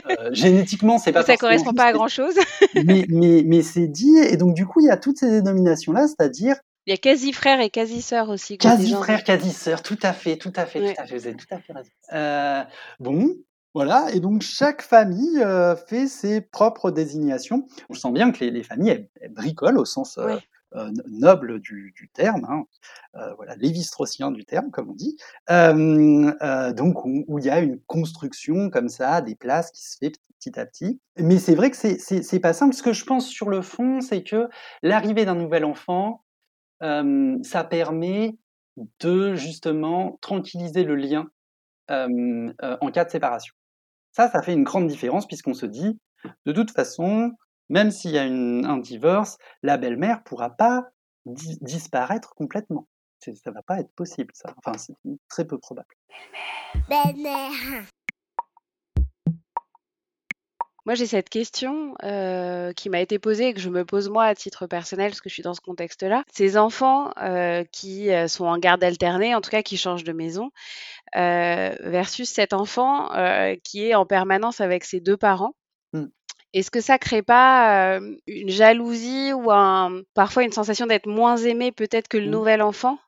[0.07, 2.35] euh, génétiquement, c'est pas ça correspond juste, pas à mais- grand-chose.
[2.85, 6.07] mais, mais, mais c'est dit, et donc du coup, il y a toutes ces dénominations-là,
[6.07, 8.57] c'est-à-dire Il y a quasi frère et quasi sœur aussi.
[8.57, 10.95] quasi frère, quasi sœur, tout à fait, tout à fait, Ouais.
[10.95, 11.91] tout à fait, vous avez tout à fait raison.
[12.13, 12.63] Euh,
[13.01, 13.29] bon,
[13.75, 17.67] voilà, et donc chaque famille euh, fait ses propres désignations.
[17.89, 20.37] On sent bien que les, les familles, elles, elles bricolent au sens euh,
[20.77, 22.65] euh, noble du, du terme, hein.
[23.37, 25.17] Voilà, lévi-straussien du terme, comme on dit.
[25.49, 30.13] Donc où, où il y a une construction comme ça, des places qui se fait
[30.39, 31.01] petit à petit.
[31.17, 32.75] Mais c'est vrai que c'est pas simple.
[32.75, 34.49] Ce que je pense sur le fond, c'est que
[34.83, 36.25] l'arrivée d'un nouvel enfant,
[36.81, 38.37] ça permet
[39.01, 41.29] de justement tranquilliser le lien
[41.91, 43.55] euh, euh, en cas de séparation.
[44.17, 45.99] Ça, ça fait une grande différence puisqu'on se dit,
[46.47, 47.33] de toute façon,
[47.69, 50.85] même s'il y a un divorce, la belle-mère pourra pas
[51.27, 52.87] di- disparaître complètement.
[53.21, 54.55] Ça va pas être possible, ça.
[54.59, 54.93] Enfin, c'est
[55.29, 55.89] très peu probable.
[56.89, 57.85] Belle-mère.
[60.87, 64.25] Moi, j'ai cette question euh, qui m'a été posée et que je me pose moi
[64.25, 66.25] à titre personnel parce que je suis dans ce contexte-là.
[66.31, 70.13] Ces enfants euh, qui euh, sont en garde alternée, en tout cas qui changent de
[70.13, 70.51] maison,
[71.17, 73.09] euh, versus cet enfant
[73.63, 75.55] qui est en permanence avec ses deux parents.
[75.95, 76.05] Mm.
[76.53, 81.73] Est-ce que ça crée pas une jalousie ou un, parfois une sensation d'être moins aimé
[81.73, 82.31] peut-être que le Mm.
[82.31, 82.99] nouvel enfant?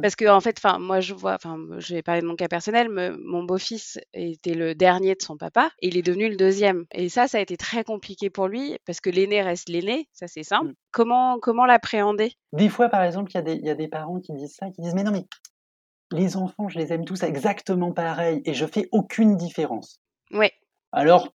[0.00, 2.48] Parce que en fait, enfin, moi je vois, enfin, je vais parler de mon cas
[2.48, 6.36] personnel, me- mon beau-fils était le dernier de son papa et il est devenu le
[6.36, 6.86] deuxième.
[6.92, 10.26] Et ça, ça a été très compliqué pour lui parce que l'aîné reste l'aîné, ça
[10.28, 10.70] c'est simple.
[10.70, 10.74] Mm.
[10.90, 12.32] Comment comment l'appréhender?
[12.52, 14.54] Des fois, par exemple, il y, a des- il y a des parents qui disent
[14.58, 15.24] ça, qui disent Mais non, mais
[16.12, 19.98] les enfants, je les aime tous exactement pareil et je fais aucune différence.
[20.30, 20.52] Ouais,
[20.92, 21.34] Alors,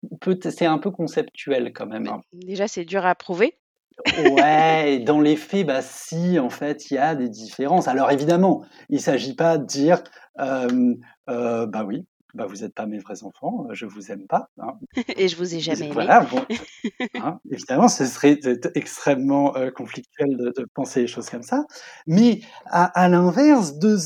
[0.52, 2.08] c'est un peu conceptuel quand même.
[2.08, 2.22] hein.
[2.34, 3.58] déjà c'est dur à prouver.
[4.18, 7.88] Ouais, dans les faits, bah si, en fait, il y a des différences.
[7.88, 10.04] Alors évidemment, il s'agit pas de dire,
[10.40, 10.94] euh,
[11.30, 14.50] euh, bah oui, bah vous n'êtes pas mes vrais enfants, je vous aime pas.
[14.62, 14.74] hein.
[15.18, 15.94] Et je vous ai jamais aimé.
[15.94, 16.46] Voilà, bon,
[17.20, 18.40] hein, évidemment, ce serait
[18.76, 21.66] extrêmement euh, conflictuel de, de penser les choses comme ça.
[22.08, 23.98] Mais à, à l'inverse, de,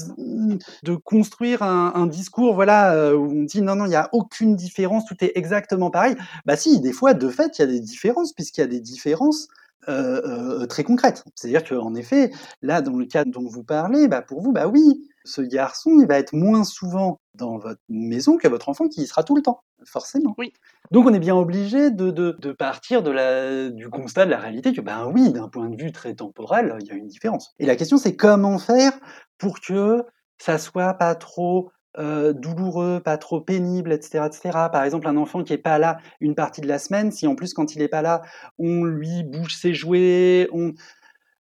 [0.84, 4.10] de construire un, un discours, voilà, euh, où on dit non, non, il n'y a
[4.14, 6.16] aucune différence, tout est exactement pareil.
[6.46, 8.82] Bah si, des fois, de fait, il y a des différences, puisqu'il y a des
[8.82, 9.48] différences
[9.90, 11.24] euh, euh, très concrètes.
[11.36, 15.10] C'est-à-dire qu'en effet, là, dans le cas dont vous parlez, bah pour vous, bah oui,
[15.26, 19.08] ce garçon, il va être moins souvent dans votre maison que votre enfant qui y
[19.08, 20.36] sera tout le temps, forcément.
[20.38, 20.54] Oui.
[20.92, 24.38] Donc on est bien obligé de, de, de partir de la, du constat de la
[24.38, 27.54] réalité que, ben oui, d'un point de vue très temporel, il y a une différence.
[27.60, 28.94] Et la question, c'est comment faire
[29.38, 30.04] pour que
[30.38, 34.70] ça soit pas trop euh, douloureux, pas trop pénible, etc., etc.
[34.72, 37.36] Par exemple, un enfant qui est pas là une partie de la semaine, si en
[37.36, 38.22] plus quand il est pas là,
[38.60, 40.74] on lui bouge ses jouets, on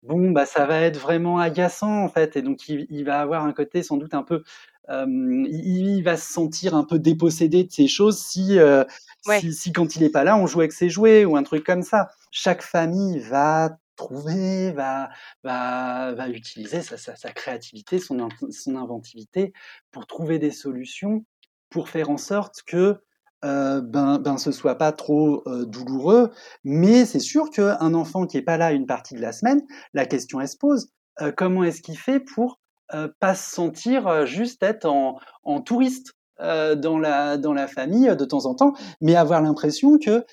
[0.03, 3.45] bon, bah ça va être vraiment agaçant en fait, et donc il, il va avoir
[3.45, 4.43] un côté sans doute un peu,
[4.91, 8.85] euh, il, il va se sentir un peu dépossédé de ces choses si, euh,
[9.27, 9.41] Ouais.
[9.41, 11.65] si, si quand il est pas là, on joue avec ses jouets ou un truc
[11.65, 12.09] comme ça.
[12.33, 15.11] Chaque famille va trouver, va,
[15.45, 19.53] va, va utiliser sa, créativité, son, son inventivité
[19.91, 21.25] pour trouver des solutions,
[21.71, 23.01] pour faire en sorte que
[23.45, 26.31] euh, ben, ben ce soit pas trop euh, douloureux.
[26.65, 29.63] Mais c'est sûr qu'un enfant qui est pas là une partie de la semaine,
[29.95, 30.91] la question se pose.
[31.21, 32.61] Euh, comment est-ce qu'il fait pour
[32.95, 38.25] euh, pas se sentir juste être en, en touriste dans la dans la famille de
[38.25, 40.25] temps en temps, mais avoir l'impression que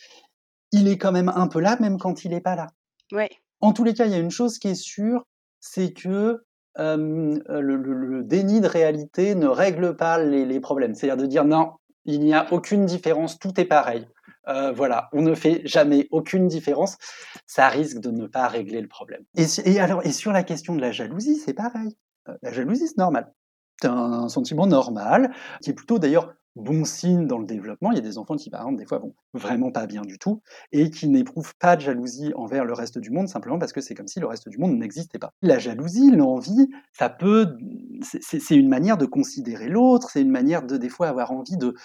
[0.72, 2.68] il est quand même un peu là même quand il est pas là.
[3.12, 3.30] Ouais.
[3.62, 5.26] En tous les cas, il y a une chose qui est sûre,
[5.60, 6.44] c'est que
[6.78, 10.96] euh, le, déni de réalité ne règle pas les, problèmes.
[10.96, 11.74] C'est-à-dire de dire non,
[12.06, 14.08] il n'y a aucune différence, tout est pareil.
[14.48, 16.98] Euh, voilà, on ne fait jamais aucune différence.
[17.46, 19.24] Ça risque de ne pas régler le problème.
[19.36, 21.98] Et alors, et sur la question de la jalousie, c'est pareil.
[22.30, 23.34] Euh, la jalousie, c'est normal.
[23.82, 27.92] C'est un sentiment normal, qui est plutôt d'ailleurs bon signe dans le développement.
[27.92, 30.18] Il y a des enfants qui, par exemple, des fois, vont vraiment pas bien du
[30.20, 30.42] tout
[30.72, 33.96] et qui n'éprouvent pas de jalousie envers le reste du monde simplement parce que c'est
[33.96, 35.34] comme si le reste du monde n'existait pas.
[35.42, 37.56] La jalousie, l'envie, ça peut,
[38.02, 41.76] c'est- une manière de considérer l'autre, c'est une manière de des fois avoir envie de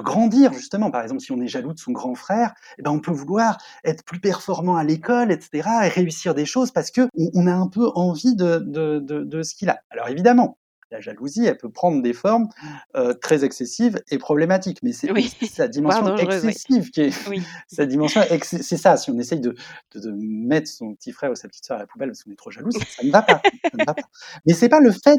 [0.00, 0.90] grandir justement.
[0.90, 3.58] Par exemple, si on est jaloux de son grand frère, eh ben on peut vouloir
[3.84, 7.68] être plus performant à l'école, etc., et réussir des choses parce que on, a un
[7.68, 9.80] peu envie de, de, de ce qu'il a.
[9.90, 10.58] Alors évidemment.
[10.90, 12.48] La jalousie, elle peut prendre des formes
[12.96, 15.34] euh, très excessives et problématiques, mais c'est Oui.
[15.50, 16.20] sa dimension oui.
[16.22, 17.42] excessive qui est, Oui.
[17.68, 18.96] sa dimension, ex- c'est ça.
[18.96, 19.54] Si on essaye de,
[19.94, 22.30] de, de mettre son petit frère ou sa petite sœur à la poubelle parce qu'on
[22.30, 23.40] est trop jaloux, ça, ça ne va pas.
[23.44, 24.02] Ça ne va pas.
[24.46, 25.18] Mais c'est pas le fait,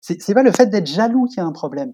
[0.00, 1.92] c'est c'est pas le fait d'être jaloux qui a un problème.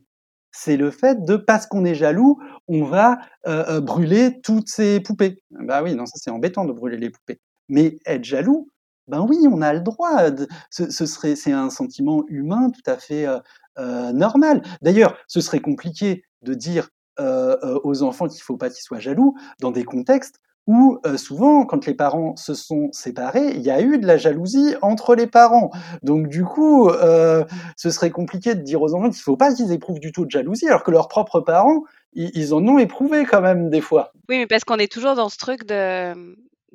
[0.51, 5.01] C'est le fait de parce qu'on est jaloux, on va euh, euh, brûler toutes ces
[5.01, 5.43] poupées.
[5.51, 7.41] Bah oui, non, ça c'est embêtant de brûler les poupées.
[7.69, 8.71] Mais être jaloux,
[9.09, 10.31] ben oui, on a le droit.
[10.71, 13.38] Ce, ce serait, c'est un sentiment humain tout à fait euh,
[13.79, 14.62] euh, normal.
[14.83, 19.01] D'ailleurs, ce serait compliqué de dire euh, euh, aux enfants qu'il faut pas qu'ils soient
[19.01, 20.37] jaloux dans des contextes
[20.68, 24.18] où euh, souvent, quand les parents se sont séparés, il y a eu de la
[24.18, 25.71] jalousie entre les parents.
[26.03, 27.42] Donc du coup, euh,
[27.77, 30.31] ce serait compliqué de dire aux enfants qu'il faut pas qu'ils éprouvent du tout de
[30.31, 34.12] jalousie, alors que leurs propres parents, ils, ils en ont éprouvé quand même des fois.
[34.29, 36.12] Oui, mais parce qu'on est toujours dans ce truc de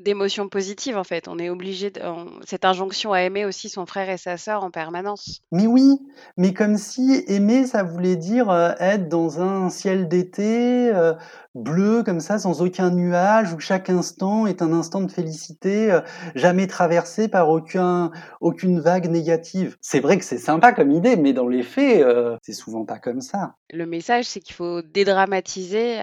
[0.04, 1.28] d'émotions positives en fait.
[1.28, 4.64] On est obligé de on- cette injonction à aimer aussi son frère et sa sœur
[4.64, 5.42] en permanence.
[5.52, 6.00] Mais oui,
[6.38, 11.14] mais comme si aimer, ça voulait dire euh, être dans un ciel d'été euh,
[11.56, 16.02] bleu comme ça, sans aucun nuage, où chaque instant est un instant de félicité, euh,
[16.36, 18.12] jamais traversé par aucun,
[18.42, 19.78] aucune vague négative.
[19.82, 22.06] C'est vrai que c'est sympa comme idée, mais dans les faits,
[22.42, 23.56] c'est souvent pas comme ça.
[23.72, 26.00] Le message, c'est qu'il faut dédramatiser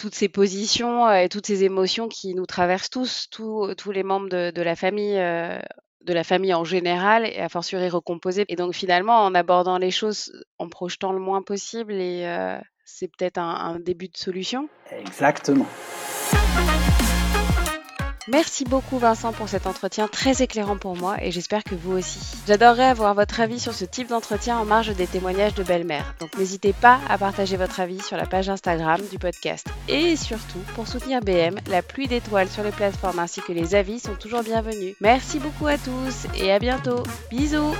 [0.00, 4.28] toutes ces positions euh, et toutes ces émotions qui nous traversent tous, tous, les membres
[4.28, 5.58] de, la famille, euh,
[6.00, 8.46] de la famille en général, et a fortiori recomposer.
[8.48, 13.38] Et donc finalement, en abordant les choses, en projetant le moins possible, euh, c'est peut-être
[13.38, 14.68] un début de solution.
[14.90, 15.66] Exactement.
[18.30, 22.20] Merci beaucoup Vincent pour cet entretien très éclairant pour moi et j'espère que vous aussi.
[22.46, 26.14] J'adorerais avoir votre avis sur ce type d'entretien en marge des témoignages de belle-mère.
[26.20, 29.66] Donc n'hésitez pas à partager votre avis sur la page Instagram du podcast.
[29.88, 33.98] Et surtout, pour soutenir BM, la pluie d'étoiles sur les plateformes ainsi que les avis
[33.98, 34.94] sont toujours bienvenus.
[35.00, 37.02] Merci beaucoup à tous et à bientôt.
[37.30, 37.74] Bisous